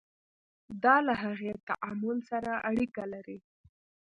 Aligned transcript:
دا 0.83 0.95
له 1.07 1.13
هغې 1.23 1.51
تعامل 1.67 2.17
سره 2.29 2.51
اړیکه 2.69 3.03
لري. 3.13 3.37